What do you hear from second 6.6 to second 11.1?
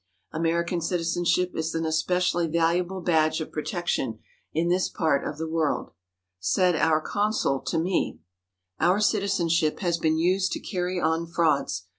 our consul to me: "Our citizenship has been used to carry